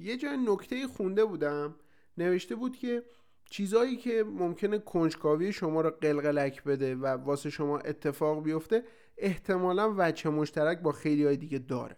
یه 0.00 0.16
جای 0.16 0.36
نکته 0.36 0.86
خونده 0.86 1.24
بودم. 1.24 1.74
نوشته 2.18 2.54
بود 2.54 2.76
که 2.76 3.04
چیزایی 3.50 3.96
که 3.96 4.24
ممکنه 4.24 4.78
کنجکاوی 4.78 5.52
شما 5.52 5.80
رو 5.80 5.90
قلقلک 5.90 6.64
بده 6.64 6.94
و 6.94 7.06
واسه 7.06 7.50
شما 7.50 7.78
اتفاق 7.78 8.42
بیفته 8.42 8.84
احتمالا 9.18 9.94
وجه 9.98 10.30
مشترک 10.30 10.80
با 10.80 10.92
خیلی 10.92 11.24
های 11.24 11.36
دیگه 11.36 11.58
داره. 11.58 11.96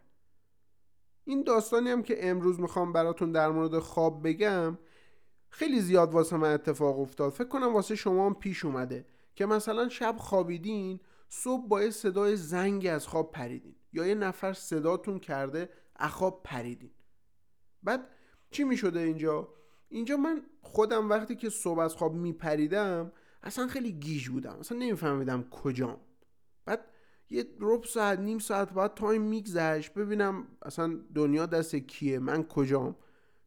این 1.25 1.43
داستانی 1.43 1.91
هم 1.91 2.03
که 2.03 2.29
امروز 2.31 2.61
می‌خوام 2.61 2.93
براتون 2.93 3.33
در 3.33 3.51
مورد 3.51 3.79
خواب 3.79 4.29
بگم 4.29 4.79
خیلی 5.51 5.81
زیاد 5.81 6.15
واسه 6.15 6.37
من 6.37 6.55
اتفاق 6.55 7.01
افتاد. 7.01 7.33
فکر 7.33 7.49
کنم 7.49 7.75
واسه 7.75 7.95
شما 7.95 8.27
هم 8.27 8.35
پیش 8.35 8.65
اومده 8.65 9.07
که 9.35 9.47
مثلا 9.47 9.89
شب 9.89 10.17
خوابیدین 10.19 11.01
صبح 11.29 11.69
با 11.69 11.91
صدای 11.91 12.37
زنگ 12.37 12.87
از 12.87 13.07
خواب 13.07 13.31
پریدین 13.31 13.75
یا 13.93 14.07
یه 14.07 14.15
نفر 14.15 14.53
صداتون 14.53 15.19
کرده 15.19 15.69
از 15.97 16.06
خواب 16.06 16.43
پریدین. 16.45 16.91
بعد 17.83 18.09
چی 18.51 18.65
می‌شده 18.65 19.01
اینجا؟ 19.01 19.49
اینجا 19.89 20.17
من 20.17 20.43
خودم 20.61 21.11
وقتی 21.11 21.37
که 21.37 21.51
صبح 21.51 21.79
از 21.79 21.95
خواب 21.95 22.15
میپریدم 22.15 23.13
اصلا 23.43 23.67
خیلی 23.67 23.93
گیج 23.93 24.29
بودم. 24.29 24.57
اصلا 24.61 24.79
نمیفهمیدم 24.79 25.43
کجام. 25.51 25.97
بعد 26.65 26.85
یه 27.31 27.45
ربع 27.61 27.85
ساعت 27.85 28.19
نیم 28.19 28.39
ساعت 28.39 28.73
بعد 28.73 28.95
time 28.95 29.23
میگذشت 29.23 29.95
ببینم 29.95 30.47
اصلا 30.63 30.99
دنیا 31.15 31.47
دست 31.47 31.77
کیه 31.77 32.19
من 32.19 32.45
کجام. 32.45 32.97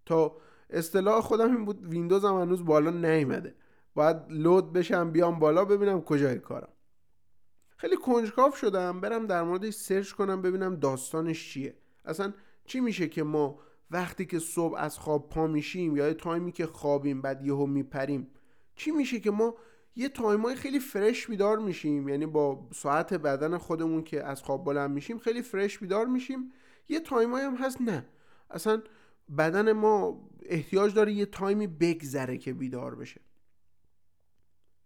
تا 0.06 0.38
اصطلاح 0.70 1.22
خودم 1.22 1.56
این 1.56 1.66
بود 1.66 1.86
ویندوز 1.86 2.26
هم 2.26 2.42
هنوز 2.42 2.66
بالا 2.66 2.92
نیومده. 2.92 3.56
باید 3.96 4.18
load 4.30 4.74
بشم 4.74 5.12
بیام 5.12 5.40
بالا 5.40 5.66
ببینم 5.66 6.02
کجای 6.02 6.40
کارم. 6.40 6.70
خیلی 7.78 7.98
کنجکاو 7.98 8.52
شدم 8.52 9.02
برم 9.02 9.28
در 9.28 9.44
موردش 9.44 9.74
search 9.74 10.12
کنم 10.12 10.42
ببینم 10.42 10.76
داستانش 10.76 11.54
چیه. 11.54 11.78
اصلا 12.06 12.34
چی 12.66 12.80
میشه 12.80 13.08
که 13.08 13.24
ما 13.24 13.60
وقتی 13.92 14.26
که 14.26 14.40
صبح 14.40 14.76
از 14.78 15.00
خواب 15.00 15.30
پا 15.30 15.48
میشیم 15.48 15.98
یا 15.98 16.14
time 16.14 16.44
ی 16.44 16.52
که 16.52 16.66
خوابیم 16.66 17.22
بعد 17.22 17.46
یهو 17.46 17.66
میپریم 17.66 18.28
چی 18.76 18.92
میشه 18.92 19.20
که 19.20 19.32
ما 19.32 19.56
یه 19.96 20.10
time 20.10 20.46
ای 20.46 20.56
خیلی 20.56 20.80
fresh 20.80 21.28
بیدار 21.28 21.58
میشیم؟ 21.58 22.10
یعنی 22.10 22.26
با 22.26 22.68
ساعت 22.74 23.14
بدن 23.14 23.58
خودمون 23.58 24.04
که 24.04 24.24
از 24.24 24.44
خواب 24.44 24.66
بلند 24.66 24.92
میشیم 24.92 25.20
خیلی 25.20 25.42
fresh 25.42 25.80
بیدار 25.80 26.06
میشیم. 26.06 26.52
یه 26.90 27.00
time 27.00 27.35
ای 27.35 27.44
هم 27.44 27.56
هست 27.56 27.82
نه. 27.82 28.06
اصلا 28.50 28.82
بدن 29.38 29.72
ما 29.72 30.30
احتیاج 30.42 30.94
داره 30.94 31.14
یه 31.14 31.26
time 31.26 31.59
ی 31.59 31.68
بگذره 31.68 32.38
که 32.38 32.54
بیدار 32.54 32.96
بشه. 32.96 33.22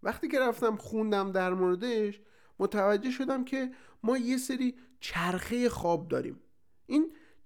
وقتی 0.03 0.27
که 0.27 0.39
رفتم 0.39 0.75
خوندم 0.75 1.31
در 1.31 1.53
موردش 1.53 2.21
متوجه 2.59 3.11
شدم 3.11 3.45
که 3.45 3.71
ما 4.03 4.17
یه 4.17 4.37
سری 4.37 4.75
چرخه 4.99 5.69
خواب 5.69 6.07
داریم. 6.07 6.39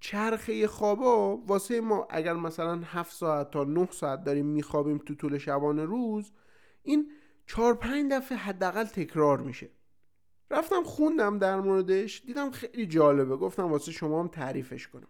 چرخه 0.04 0.68
خوابا 0.68 1.38
واسه 1.38 1.82
ما 1.82 2.08
اگر 2.09 2.34
مثلا 2.34 2.82
7 2.86 3.14
ساعت 3.14 3.52
تا 3.52 3.64
9 3.64 3.88
ساعت 3.92 4.23
داریم 4.23 4.45
میخوابیم 4.45 4.98
تو 4.98 5.16
طول 5.16 5.38
شبانه 5.38 5.86
روز 5.86 6.32
این 6.82 7.12
4 7.48 7.73
5 7.73 8.12
دفعه 8.12 8.38
حداقل 8.38 8.84
تکرار 8.84 9.42
میشه. 9.42 9.70
رفتم 10.52 10.84
خوندم 10.84 11.40
در 11.40 11.60
موردش 11.60 12.23
دیدم 12.26 12.52
خیلی 12.52 12.88
جالبه. 12.88 13.38
گفتم 13.38 13.72
واسه 13.72 13.92
شما 13.92 14.20
هم 14.20 14.28
تعریفش 14.28 14.88
کنم. 14.88 15.08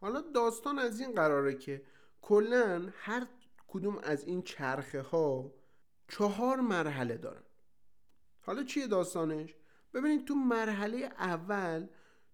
حالا 0.00 0.20
داستان 0.34 0.78
از 0.78 1.00
این 1.00 1.12
قراره 1.12 1.54
که 1.54 1.82
کلا 2.22 2.88
هر 2.94 3.26
کدوم 3.68 3.98
از 4.02 4.24
این 4.24 4.42
چرخه 4.42 5.00
ها 5.00 5.54
چهار 6.08 6.60
مرحله 6.60 7.16
دارن. 7.16 7.42
حالا 8.40 8.62
چیه 8.62 8.86
داستانش؟ 8.86 9.54
ببینید 9.94 10.24
تو 10.24 10.34
مرحله 10.34 10.98
اول 11.18 11.86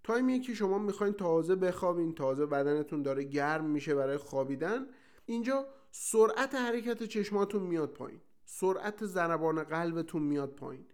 تایمیه 0.04 0.40
که 0.40 0.54
شما 0.54 0.78
می‌خواین 0.78 1.12
تازه 1.14 1.54
بخوابین 1.54 2.14
تازه 2.14 2.46
بدنتون 2.46 3.02
داره 3.02 3.24
گرم 3.24 3.64
میشه 3.64 3.94
برای 3.94 4.16
خوابیدن. 4.16 4.86
اینجا 5.26 5.66
سرعت 5.90 6.54
حرکت 6.54 7.02
چشماتون 7.02 7.62
میاد 7.62 7.92
پایین. 7.92 8.20
سرعت 8.44 9.06
ضربان 9.06 9.64
قلبتون 9.64 10.22
میاد 10.22 10.54
پایین. 10.54 10.84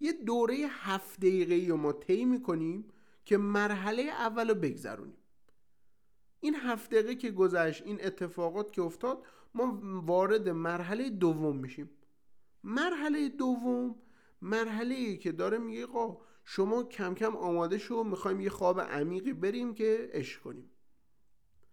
یه 0.00 0.12
دوره 0.12 0.54
هفت 0.70 1.20
دقیقه 1.20 1.68
رو 1.68 1.76
ما 1.76 1.92
طی 1.92 2.24
می‌کنیم 2.24 2.84
که 3.24 3.36
مرحله 3.36 4.02
اول 4.02 4.48
رو 4.48 4.54
بگذرونیم. 4.54 5.16
این 6.40 6.54
هفت 6.54 6.90
دقیقه 6.90 7.14
که 7.14 7.30
گذشت 7.30 7.86
این 7.86 8.04
اتفاقات 8.04 8.72
که 8.72 8.82
افتاد 8.82 9.22
ما 9.54 9.80
وارد 9.82 10.48
مرحله 10.48 11.10
دوم 11.10 11.56
میشیم. 11.56 11.90
مرحله 12.64 13.28
دوم 13.28 13.94
مرحله 14.44 15.16
که 15.16 15.32
داره 15.32 15.58
میگه 15.58 15.86
قا 15.86 16.18
شما 16.44 16.82
کم 16.82 17.14
کم 17.14 17.36
آماده 17.36 17.78
شو 17.78 18.02
می‌خوایم 18.02 18.40
یه 18.40 18.50
خواب 18.50 18.80
عمیقی 18.80 19.32
بریم 19.32 19.74
که 19.74 20.10
عشق 20.12 20.42
کنیم. 20.42 20.70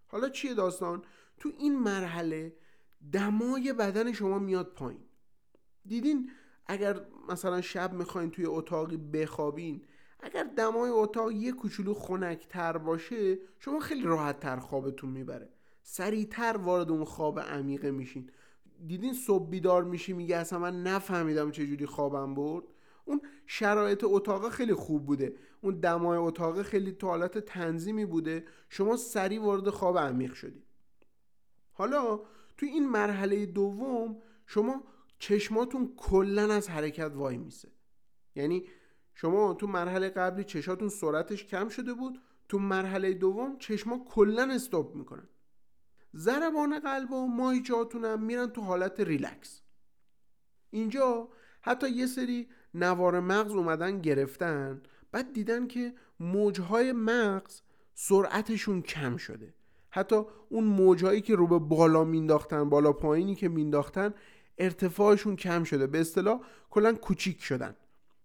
حالا 0.07 0.29
چیه 0.29 0.53
داستان؟ 0.53 1.01
تو 1.39 1.51
این 1.57 1.79
مرحله 1.79 2.55
دمای 3.13 3.73
بدن 3.73 4.11
شما 4.11 4.39
میاد 4.39 4.73
پایین. 4.73 5.01
دیدین؟ 5.85 6.31
اگر 6.65 7.05
مثلا 7.29 7.61
شب 7.61 7.93
می‌خواین 7.93 8.31
توی 8.31 8.45
اتاقی 8.45 8.97
بخوابین 8.97 9.85
اگر 10.19 10.43
دمای 10.43 10.89
اتاق 10.89 11.31
یه 11.31 11.51
کوچولو 11.51 11.93
خنکتر 11.93 12.77
باشه 12.77 13.39
شما 13.59 13.79
خیلی 13.79 14.03
راحت 14.03 14.39
تر 14.39 14.59
خوابتون 14.59 15.09
می‌بره. 15.09 15.49
سریعتر 15.83 16.57
وارد 16.57 16.91
اون 16.91 17.05
خواب 17.05 17.39
عمیقه 17.39 17.91
میشین. 17.91 18.29
دیدین 18.87 19.13
صبح 19.13 19.49
بیدار 19.49 19.83
میشی 19.83 20.13
میگه 20.13 20.37
اصلا 20.37 20.59
من 20.59 20.83
نفهمیدم 20.83 21.51
چجوری 21.51 21.85
خوابم 21.85 22.35
برد. 22.35 22.63
اون 23.05 23.21
شرایط 23.45 24.03
اتاق 24.03 24.49
خیلی 24.49 24.73
خوب 24.73 25.05
بوده. 25.05 25.35
اون 25.61 25.79
دمای 25.79 26.17
اتاق 26.17 26.61
خیلی 26.61 26.91
تو 26.91 27.07
حالت 27.07 27.37
تنظیمی 27.37 28.05
بوده. 28.05 28.45
شما 28.69 28.97
سریع 28.97 29.41
وارد 29.41 29.69
خواب 29.69 29.97
عمیق 29.97 30.33
شدی. 30.33 30.63
حالا 31.73 32.19
تو 32.57 32.65
این 32.65 32.89
مرحله 32.89 33.45
دوم 33.45 34.17
شما 34.45 34.83
چشماتون 35.19 35.93
کلا 35.97 36.53
از 36.53 36.69
حرکت 36.69 37.11
وای 37.15 37.37
میسه. 37.37 37.69
یعنی 38.35 38.65
شما 39.13 39.53
تو 39.53 39.67
مرحله 39.67 40.09
قبلی 40.09 40.43
چشاتون 40.43 40.89
سرعتش 40.89 41.45
کم 41.45 41.69
شده 41.69 41.93
بود. 41.93 42.21
تو 42.49 42.59
مرحله 42.59 43.13
دوم 43.13 43.57
چشما 43.57 44.05
کلا 44.09 44.51
استاپ 44.51 44.95
می‌کنن. 44.95 45.27
ضربان 46.15 46.79
قلب 46.79 47.11
و 47.11 47.27
ماهیچهاتون 47.27 48.05
هم 48.05 48.23
میرن 48.23 48.47
تو 48.47 48.61
حالت 48.61 48.99
ریلکس. 48.99 49.61
اینجا 50.69 51.29
حتی 51.61 51.89
یه 51.89 52.05
سری 52.05 52.47
نوار 52.73 53.19
مغز 53.19 53.51
اومدن 53.51 54.01
گرفتن 54.01 54.81
بعد 55.11 55.33
دیدن 55.33 55.67
که 55.67 55.93
موجهای 56.19 56.91
مغز 56.91 57.61
سرعتشون 57.93 58.81
کم 58.81 59.17
شده. 59.17 59.53
حتی 59.89 60.21
اون 60.49 60.63
موجهایی 60.63 61.21
که 61.21 61.35
رو 61.35 61.47
به 61.47 61.59
بالا 61.59 62.03
مینداختن 62.03 62.69
بالا 62.69 62.93
پایینی 62.93 63.35
که 63.35 63.49
مینداختن 63.49 64.13
ارتفاعشون 64.57 65.35
کم 65.35 65.63
شده. 65.63 65.87
به 65.87 66.01
اصطلاح 66.01 66.41
کلا 66.69 66.93
کوچیک 66.93 67.41
شدن. 67.43 67.75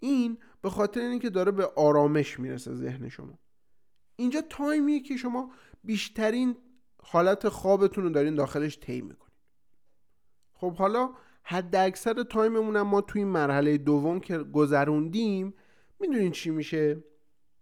این 0.00 0.38
به 0.62 0.70
خاطر 0.70 1.00
اینکه 1.00 1.30
داره 1.30 1.52
به 1.52 1.66
آرامش 1.76 2.40
می‌رسه 2.40 2.74
ذهن 2.74 3.08
شما. 3.08 3.38
اینجا 4.16 4.40
تایمیه 4.40 5.00
که 5.00 5.16
شما 5.16 5.50
بیشترین 5.84 6.56
حالت 7.08 7.48
خوابتون 7.48 8.04
رو 8.04 8.10
دارین 8.10 8.34
داخلش 8.34 8.78
طی 8.78 9.00
می‌کنین. 9.00 9.36
خب 10.54 10.74
حالا 10.74 11.10
حد 11.42 11.76
اکثر 11.76 12.22
تایممون 12.22 12.80
ما 12.80 13.00
توی 13.00 13.24
مرحله 13.24 13.78
دوم 13.78 14.20
که 14.20 14.38
گذروندیم 14.38 15.54
می‌دونین 16.00 16.32
چی 16.32 16.50
میشه؟ 16.50 17.04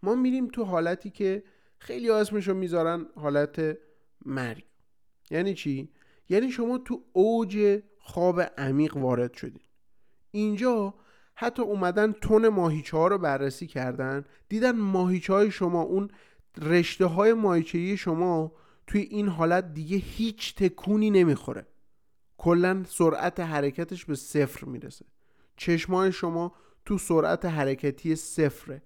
ما 0.03 0.15
میریم 0.15 0.49
تو 0.49 0.65
حالتی 0.65 1.10
که 1.10 1.44
خیلی 1.78 2.10
اسمشو 2.10 2.55
می‌ذارن 2.55 3.06
حالت 3.16 3.78
مرگ. 4.25 4.65
یعنی 5.31 5.55
چی؟ 5.55 5.93
یعنی 6.28 6.50
شما 6.50 6.78
تو 6.78 7.03
اوج 7.12 7.82
خواب 7.99 8.41
عمیق 8.41 8.97
وارد 8.97 9.34
شدین. 9.34 9.62
اینجا 10.31 10.94
حتی 11.34 11.62
اومدن 11.62 12.12
تون 12.12 12.49
ماهیچه 12.49 12.97
ها 12.97 13.06
رو 13.06 13.19
بررسی 13.19 13.66
کردن 13.66 14.25
دیدن 14.49 14.76
ماهیچه 14.76 15.32
های 15.32 15.50
شما 15.50 15.82
اون 15.82 16.11
رشته 16.61 17.06
های 17.06 17.32
ماهیچه 17.32 17.97
شما 17.97 18.53
توی 18.86 19.00
این 19.00 19.28
حالت 19.28 19.74
دیگه 19.74 19.96
هیچ 19.96 20.54
تکونی 20.54 21.10
نمی‌خوره. 21.10 21.66
کلا 22.38 22.84
سرعت 22.88 23.40
حرکتش 23.40 24.04
به 24.04 24.14
صفر 24.14 24.66
می‌رسه. 24.66 25.04
چشمای 25.56 26.12
شما 26.12 26.52
تو 26.84 26.98
سرعت 26.98 27.44
حرکتی 27.44 28.16
صفره. 28.16 28.82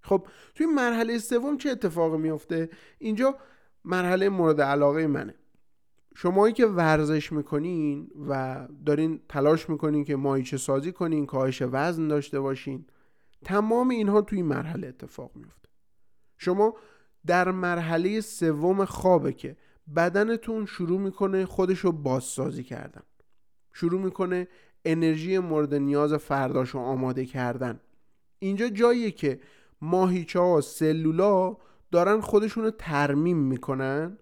خب 0.00 0.26
توی 0.54 0.66
مرحله 0.66 1.18
سوم 1.18 1.56
چه 1.56 1.70
اتفاقی 1.70 2.18
میفته؟ 2.18 2.70
اینجا 2.98 3.38
مرحله 3.84 4.28
مورد 4.28 4.60
علاقه 4.60 5.06
منه. 5.06 5.34
شمایی 6.16 6.54
که 6.54 6.66
ورزش 6.66 7.32
می‌کنین 7.32 8.10
و 8.28 8.68
دارین 8.86 9.20
تلاش 9.28 9.70
می‌کنین 9.70 10.04
که 10.04 10.16
مایچه 10.16 10.56
سازی 10.56 10.92
کنین 10.92 11.26
کاهش 11.26 11.62
وزن 11.62 12.08
داشته 12.08 12.40
باشین 12.40 12.86
تمام 13.44 13.88
اینها 13.88 14.22
توی 14.22 14.42
مرحله 14.42 14.88
اتفاق 14.88 15.36
میفته 15.36 15.68
شما 16.38 16.74
در 17.26 17.50
مرحله 17.50 18.20
سوم 18.20 18.84
خوابه 18.84 19.32
که 19.32 19.56
بدنتون 19.96 20.66
شروع 20.66 21.00
می‌کنه 21.00 21.46
خودشو 21.46 21.92
بازسازی 21.92 22.62
کردن. 22.62 23.02
شروع 23.72 24.00
می‌کنه 24.00 24.48
انرژی 24.84 25.38
مورد 25.38 25.74
نیاز 25.74 26.14
فرداشو 26.14 26.78
آماده 26.78 27.26
کردن. 27.26 27.80
اینجا 28.38 28.68
جاییه 28.68 29.10
که 29.10 29.40
ماهیچه 29.80 30.40
ها 30.40 30.60
سلولا 30.60 31.56
دارن 31.90 32.20
خودشونو 32.20 32.70
ترمیم 32.70 33.38
می‌کنن. 33.38 34.18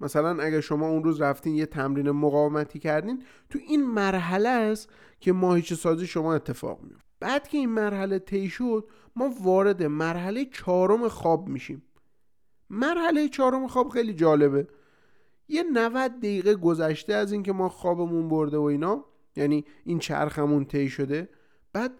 مثلا 0.00 0.42
اگر 0.42 0.60
شما 0.60 0.88
اون 0.88 1.04
روز 1.04 1.20
رفتین 1.20 1.54
یه 1.54 1.66
تمرین 1.66 2.10
مقاومتی 2.10 2.78
کردین 2.78 3.22
تو 3.50 3.58
این 3.68 3.86
مرحله 3.86 4.48
است 4.48 4.88
که 5.20 5.32
ماهیچه 5.32 5.74
سازی 5.74 6.06
شما 6.06 6.34
اتفاق 6.34 6.82
میفته 6.82 7.04
بعد 7.20 7.48
که 7.48 7.58
این 7.58 7.68
مرحله 7.68 8.18
طی 8.18 8.48
شد 8.48 8.88
ما 9.16 9.34
وارد 9.42 9.82
مرحله 9.82 10.44
چهارم 10.44 11.08
خواب 11.08 11.48
میشیم. 11.48 11.82
مرحله 12.70 13.28
چهارم 13.28 13.66
خواب 13.66 13.88
خیلی 13.88 14.14
جالبه. 14.14 14.66
یه 15.48 15.62
90 15.62 16.18
دقیقه 16.18 16.54
گذشته 16.54 17.14
از 17.14 17.32
اینکه 17.32 17.52
ما 17.52 17.68
خوابمون 17.68 18.28
برده 18.28 18.56
و 18.56 18.62
اینا 18.62 19.04
یعنی 19.36 19.64
این 19.84 19.98
چرخمون 19.98 20.64
طی 20.64 20.88
شده 20.88 21.28
بعد 21.72 21.92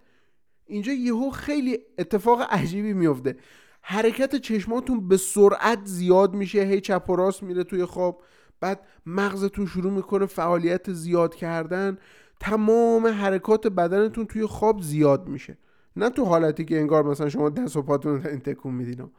اینجا 0.67 0.93
یهو 0.93 1.31
خیلی 1.31 1.79
اتفاق 1.99 2.43
عجیبی 2.51 2.93
میفته. 2.93 3.37
حرکت 3.83 4.37
چشماتون 4.37 5.09
به 5.09 5.17
سرعت 5.17 5.85
زیاد 5.85 6.35
میشه 6.35 6.63
هی 6.63 6.81
چپ 6.81 7.11
و 7.11 7.17
راست 7.17 7.43
میره 7.43 7.65
توی 7.65 7.85
خواب 7.85 8.23
بعد 8.61 8.87
مغزتون 9.07 9.67
شروع 9.67 9.93
می‌کنه 9.93 10.27
فعالیت 10.27 10.93
زیاد 10.93 11.35
کردن 11.35 11.99
تمام 12.41 13.07
حرکات 13.07 13.67
بدنتون 13.67 14.27
توی 14.27 14.47
خواب 14.47 14.83
زیاد 14.83 15.29
میشه. 15.29 15.59
نه 15.97 16.11
تو 16.11 16.25
حالتی 16.25 16.65
که 16.65 16.81
انگار 16.81 17.03
مثلا 17.03 17.29
شما 17.29 17.51
دست 17.51 17.77
و 17.77 17.83
پاتون 17.83 18.27
این 18.27 18.41
تکون 18.41 18.75
میدین 18.75 19.11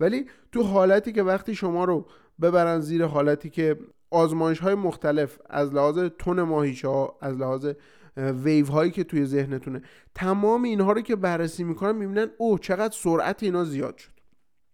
ولی 0.00 0.26
تو 0.52 0.62
حالتی 0.62 1.12
که 1.12 1.22
وقتی 1.22 1.54
شما 1.54 1.84
رو 1.84 2.06
ببرن 2.42 2.80
زیر 2.80 3.04
حالتی 3.04 3.50
که 3.50 3.78
آزمایش 4.10 4.58
های 4.58 4.74
مختلف 4.74 5.38
از 5.50 5.74
لحاظ 5.74 5.98
تون 6.18 6.42
ماهیچه 6.42 6.88
ها 6.88 7.18
از 7.20 7.36
لحاظ 7.36 7.72
ویو 8.16 8.66
هایی 8.66 8.90
که 8.90 9.04
توی 9.04 9.26
ذهنتونه 9.26 9.82
تمام 10.14 10.62
اینها 10.62 10.92
رو 10.92 11.00
که 11.00 11.16
بررسی 11.16 11.64
می‌کنن 11.64 11.96
می‌بینن 11.96 12.30
او 12.38 12.58
چقدر 12.58 12.94
سرعت 12.96 13.42
اینا 13.42 13.64
زیاد 13.64 13.96
شد. 13.96 14.12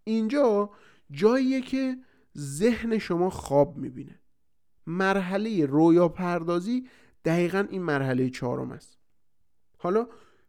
اینجا 0.04 0.70
جاییه 1.10 1.60
که 1.60 1.96
ذهن 2.38 2.98
شما 2.98 3.30
خواب 3.30 3.76
می‌بینه. 3.76 4.20
مرحله 4.86 5.66
رویا 5.66 6.08
پردازی 6.08 6.88
دقیقا 7.24 7.66
این 7.70 7.82
مرحله 7.82 8.30
چهارم 8.30 8.70
است. 8.70 8.98
حالا 9.78 10.06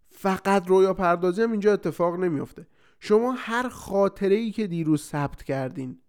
فقط 0.09 0.68
رویا 0.68 0.94
پردازی 0.94 1.41
هم 1.41 1.51
اینجا 1.51 1.73
اتفاق 1.73 2.19
نمیافته. 2.19 2.68
شما 2.99 3.35
هر 3.38 3.69
خاطره 3.69 4.35
ای 4.35 4.51
که 4.51 4.67
دیروز 4.67 5.01
ثبت 5.03 5.44
کردین 5.44 5.99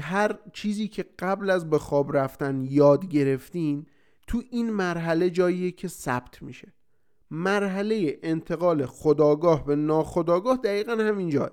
هر 0.00 0.38
چیزی 0.52 0.88
که 0.88 1.04
قبل 1.18 1.50
از 1.50 1.70
به 1.70 1.78
خواب 1.78 2.16
رفتن 2.16 2.60
یاد 2.60 3.08
گرفتین 3.08 3.86
تو 4.26 4.42
این 4.50 4.70
مرحله 4.70 5.30
جاییه 5.30 5.70
که 5.70 5.88
ثبت 5.88 6.42
میشه. 6.42 6.72
مرحله 7.30 8.18
انتقال 8.22 8.86
خداگاه 8.86 9.64
به 9.64 9.76
ناخداگاه 9.76 10.56
دقیقا 10.56 10.92
همینجا. 10.92 11.50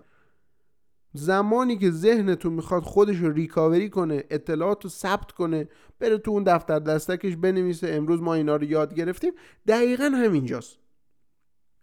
زمانی 1.14 1.78
که 1.78 1.92
ذهنتون 1.92 2.54
می‌خواد 2.54 2.84
خودش 2.84 3.18
رو 3.18 3.32
ریکاوری 3.32 3.90
کنه 3.90 4.24
اطلاعات 4.30 4.84
رو 4.84 4.90
ثبت 4.90 5.32
کنه 5.32 5.70
بره 6.00 6.18
تو 6.18 6.32
اون 6.32 6.44
دفتر 6.44 6.80
دستکش 6.80 7.36
بنویسه 7.36 7.90
امروز 7.90 8.22
ما 8.22 8.34
اینا 8.34 8.56
رو 8.56 8.64
یاد 8.64 8.94
گرفتیم 8.94 9.34
دقیقا 9.68 10.04
همینجاست. 10.04 10.78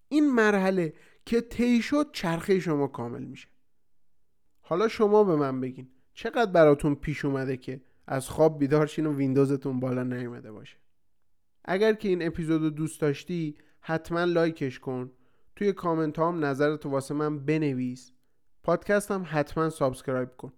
این 0.08 0.31
مرحله 0.31 0.93
که 1.26 1.41
طی 1.41 1.82
شد 1.82 2.11
چرخه 2.12 2.61
شما 2.61 2.87
کامل 2.87 3.25
میشه. 3.25 3.49
حالا 4.61 4.88
شما 4.88 5.25
به 5.25 5.37
من 5.37 5.61
بگین 5.61 5.88
چقدر 6.15 6.53
براتون 6.53 6.94
پیش 6.94 7.25
اومده 7.25 7.56
که 7.56 7.81
از 8.06 8.29
خواب 8.29 8.59
بیدار 8.59 8.87
شین 8.87 9.06
و 9.06 9.17
ویندوزتون 9.17 9.81
بالا 9.81 10.03
نیومده 10.03 10.53
باشه؟ 10.53 10.76
اگر 11.65 11.93
که 11.93 12.09
این 12.09 12.26
اپیزود 12.26 12.62
رو 12.62 12.71
دوست 12.71 13.00
داشتی 13.00 13.56
حتما 13.81 14.25
like 14.25 14.61
ش 14.61 14.79
کن. 14.79 15.11
توی 15.56 15.73
کامنت 15.73 16.19
هم 16.19 16.44
نظرتو 16.44 16.91
واسه 16.91 17.15
من 17.15 17.38
بنویس. 17.44 18.12
پادکست 18.62 19.11
هم 19.11 19.27
حتما 19.29 19.70
subscribe 19.70 20.37
کن. 20.37 20.53